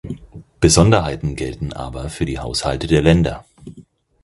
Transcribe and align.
Besonderheiten 0.59 1.35
gelten 1.35 1.73
aber 1.73 2.09
für 2.09 2.25
die 2.25 2.39
Haushalte 2.39 2.87
der 2.87 3.03
Länder. 3.03 3.45